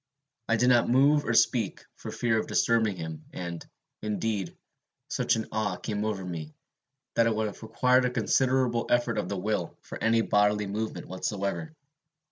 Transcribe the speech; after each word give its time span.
I 0.49 0.55
did 0.55 0.69
not 0.69 0.89
move 0.89 1.25
or 1.25 1.35
speak, 1.35 1.85
for 1.95 2.09
fear 2.09 2.39
of 2.39 2.47
disturbing 2.47 2.95
him; 2.95 3.25
and, 3.33 3.63
indeed, 4.01 4.57
such 5.09 5.35
an 5.35 5.47
awe 5.51 5.75
came 5.75 6.05
over 6.05 6.25
me, 6.25 6.55
that 7.13 7.27
it 7.27 7.35
would 7.35 7.45
have 7.45 7.61
required 7.61 8.05
a 8.05 8.09
considerable 8.09 8.87
effort 8.89 9.19
of 9.19 9.29
the 9.29 9.37
will 9.37 9.77
for 9.83 10.03
any 10.03 10.21
bodily 10.21 10.65
movement 10.65 11.05
whatever. 11.07 11.75